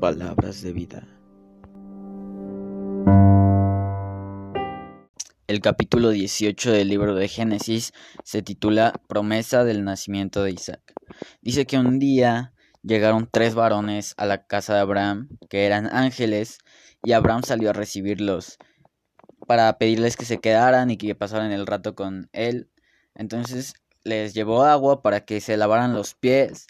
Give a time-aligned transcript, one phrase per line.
[0.00, 1.06] Palabras de vida.
[5.46, 7.92] El capítulo 18 del libro de Génesis
[8.24, 10.94] se titula Promesa del nacimiento de Isaac.
[11.42, 16.58] Dice que un día llegaron tres varones a la casa de Abraham, que eran ángeles,
[17.02, 18.56] y Abraham salió a recibirlos
[19.46, 22.70] para pedirles que se quedaran y que pasaran el rato con él.
[23.14, 23.74] Entonces
[24.06, 26.66] les llevó agua para que se lavaran los pies,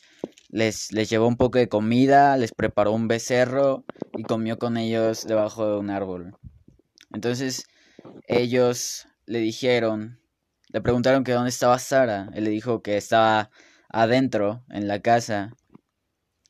[0.48, 3.84] les, les llevó un poco de comida, les preparó un becerro
[4.16, 6.36] y comió con ellos debajo de un árbol.
[7.12, 7.66] Entonces
[8.26, 10.20] ellos le dijeron,
[10.68, 12.28] le preguntaron que dónde estaba Sara.
[12.34, 13.50] Él le dijo que estaba
[13.88, 15.54] adentro, en la casa.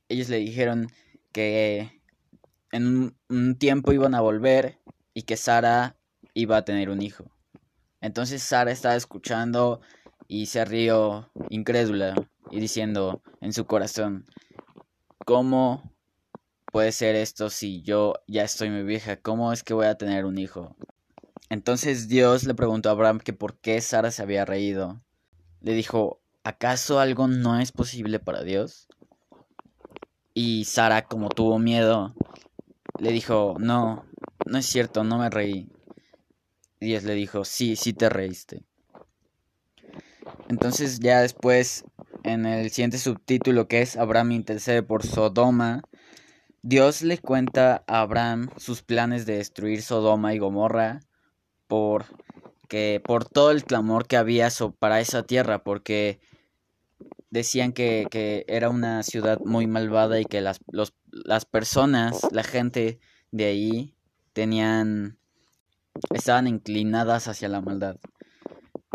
[0.09, 0.89] Ellos le dijeron
[1.33, 2.01] que
[2.73, 4.79] en un, tiempo iban a volver
[5.15, 5.97] y que Sara
[6.35, 7.31] iba a tener un hijo.
[8.01, 9.81] Entonces Sara estaba escuchando
[10.29, 12.15] y se rió incrédula
[12.51, 14.25] y diciendo en su corazón,
[15.25, 15.93] ¿cómo
[16.73, 19.17] puede ser esto si yo ya estoy muy vieja?
[19.17, 20.77] ¿Cómo es que voy a tener un hijo?
[21.49, 25.01] Entonces Dios le preguntó a Abraham que por qué Sara se había reído.
[25.61, 28.89] Le dijo, ¿acaso algo no es posible para Dios?
[30.35, 32.15] Y Sara, como tuvo miedo,
[32.99, 34.05] le dijo, no,
[34.45, 35.69] no es cierto, no me reí.
[36.81, 38.65] Dios le dijo, sí, sí te reíste.
[40.49, 41.85] Entonces ya después,
[42.23, 45.83] en el siguiente subtítulo que es Abraham intercede por Sodoma,
[46.63, 51.01] Dios le cuenta a Abraham sus planes de destruir Sodoma y Gomorra
[51.69, 52.07] por
[52.69, 56.19] que por todo el clamor que había para esa tierra, porque
[57.31, 60.61] decían que, que, era una ciudad muy malvada y que las,
[61.11, 62.99] las personas, la gente
[63.31, 63.95] de ahí
[64.33, 65.19] tenían
[66.13, 67.97] estaban inclinadas hacia la maldad.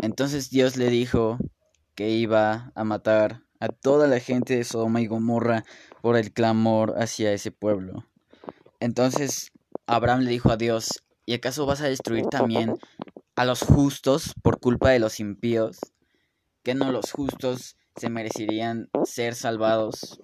[0.02, 1.38] Entonces Dios le dijo
[1.94, 5.64] que iba a matar a toda la gente de Sodoma y Gomorra
[6.02, 8.04] por el clamor hacia ese pueblo.
[8.80, 9.52] Entonces
[9.86, 12.74] Abraham le dijo a Dios, ¿Y acaso vas a destruir también
[13.36, 15.78] a los justos por culpa de los impíos?
[16.64, 20.20] ¿Que no los justos se merecerían ser salvados?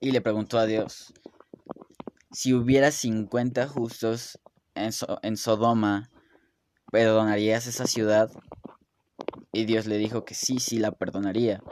[0.00, 1.12] Y le preguntó a Dios,
[2.32, 4.38] si hubiera 50 justos
[4.74, 4.90] en,
[5.22, 6.10] en Sodoma,
[6.90, 8.30] ¿perdonarías esa ciudad?
[9.54, 11.62] Y Dios le dijo que sí, sí la perdonaría.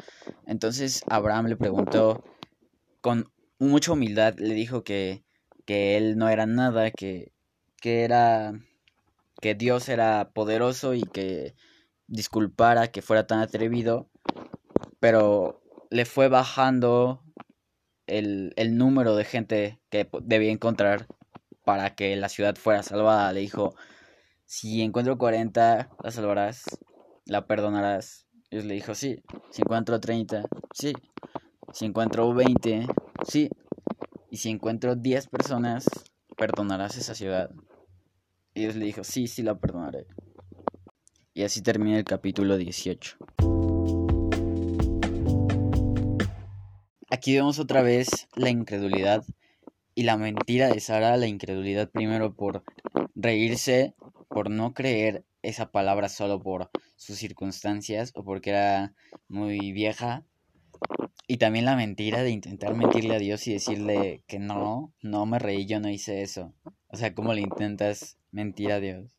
[0.46, 2.24] Entonces Abraham le preguntó,
[3.00, 5.24] con mucha humildad, le dijo que,
[5.66, 7.32] que él no era nada, que
[7.82, 8.54] que era
[9.42, 11.56] que Dios era poderoso y que
[12.06, 14.08] disculpara que fuera tan atrevido,
[15.00, 15.60] pero
[15.90, 17.24] le fue bajando
[18.06, 21.08] el, el número de gente que debía encontrar
[21.64, 23.32] para que la ciudad fuera salvada.
[23.32, 23.74] Le dijo,
[24.44, 26.64] si encuentro 40, la salvarás,
[27.26, 28.26] la perdonarás.
[28.50, 29.22] Y le dijo, sí.
[29.50, 30.44] Si encuentro 30,
[30.74, 30.92] sí.
[31.72, 32.86] Si encuentro 20,
[33.26, 33.48] sí.
[34.30, 35.86] Y si encuentro 10 personas,
[36.36, 37.50] perdonarás esa ciudad.
[38.54, 40.06] Y Dios le dijo, sí, sí la perdonaré.
[41.34, 43.16] Y así termina el capítulo 18.
[47.10, 49.24] Aquí vemos otra vez la incredulidad
[49.94, 52.64] y la mentira de Sara, la incredulidad primero por
[53.14, 53.94] reírse,
[54.28, 58.94] por no creer esa palabra solo por sus circunstancias o porque era
[59.28, 60.24] muy vieja.
[61.28, 65.38] Y también la mentira de intentar mentirle a Dios y decirle que no, no me
[65.38, 66.52] reí, yo no hice eso.
[66.88, 69.18] O sea, ¿cómo le intentas mentir a Dios?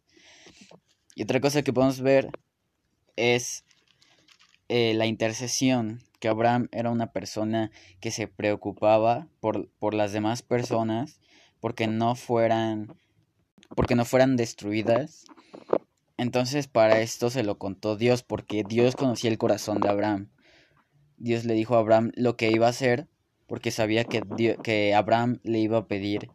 [1.15, 2.29] Y otra cosa que podemos ver
[3.15, 3.63] es
[4.69, 10.41] eh, la intercesión, que Abraham era una persona que se preocupaba por, por las demás
[10.41, 11.19] personas,
[11.59, 12.95] porque no fueran,
[13.75, 15.25] porque no fueran destruidas.
[16.17, 20.29] Entonces para esto se lo contó Dios, porque Dios conocía el corazón de Abraham.
[21.17, 23.07] Dios le dijo a Abraham lo que iba a hacer,
[23.47, 24.21] porque sabía que,
[24.63, 26.29] que Abraham le iba a pedir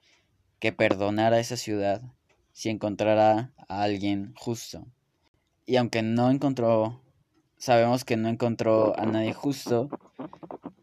[0.59, 2.03] que perdonara esa ciudad
[2.53, 4.87] si encontrara a alguien justo.
[5.65, 7.01] Y aunque no encontró,
[7.57, 9.89] sabemos que no encontró a nadie justo,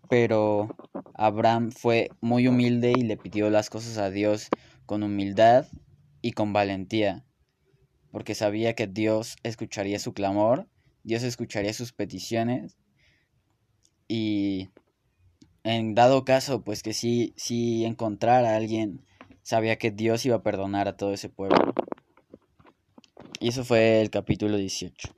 [0.09, 0.69] pero
[1.15, 4.49] Abraham fue muy humilde y le pidió las cosas a Dios
[4.85, 5.65] con humildad
[6.21, 7.24] y con valentía,
[8.15, 10.69] porque sabía que Dios escucharía su clamor,
[11.03, 12.77] Dios escucharía sus peticiones
[14.07, 14.69] y
[15.65, 19.05] en dado caso, pues que sí, sí encontrara a alguien
[19.41, 21.57] sabía que Dios iba a perdonar a todo ese pueblo.
[23.41, 25.09] Y eso fue el capítulo 18.